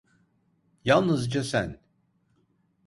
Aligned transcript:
Yalnızca 0.85 1.43
sen. 1.43 1.79